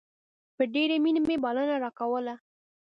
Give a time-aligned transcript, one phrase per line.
[0.55, 2.35] په ډېرې مينې به يې بلنه راکوله.